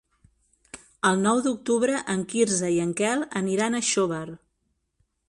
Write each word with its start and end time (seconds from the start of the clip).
El 1.09 1.19
nou 1.25 1.41
d'octubre 1.47 1.99
en 2.13 2.23
Quirze 2.31 2.71
i 2.79 2.79
en 2.87 2.97
Quel 3.03 3.27
aniran 3.43 3.77
a 3.77 3.83
Xóvar. 3.91 4.27